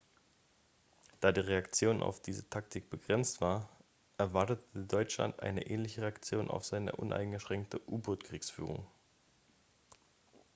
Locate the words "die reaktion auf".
1.31-2.19